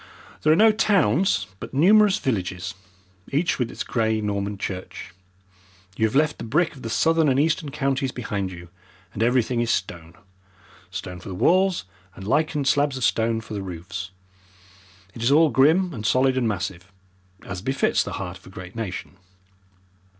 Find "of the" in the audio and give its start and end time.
6.75-6.89